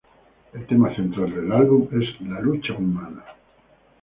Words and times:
El 0.53 0.65
tema 0.65 0.95
central 0.95 1.29
del 1.35 1.51
álbum 1.51 1.87
es 2.01 2.19
la 2.21 2.39
lucha 2.41 2.73
humana. 2.73 3.23